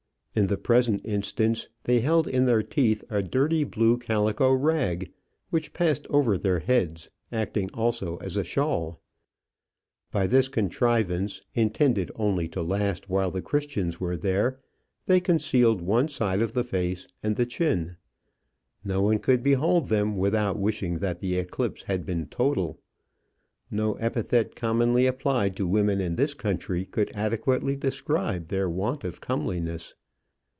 [0.33, 5.11] In the present instance, they held in their teeth a dirty blue calico rag,
[5.49, 9.01] which passed over their heads, acting also as a shawl.
[10.09, 14.57] By this contrivance, intended only to last while the Christians were there,
[15.05, 17.97] they concealed one side of the face and the chin.
[18.85, 22.79] No one could behold them without wishing that the eclipse had been total.
[23.69, 29.19] No epithet commonly applied to women in this country could adequately describe their want of
[29.19, 29.93] comeliness.